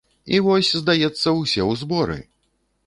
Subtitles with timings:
[0.37, 2.19] І вось, здаецца, усе ў зборы!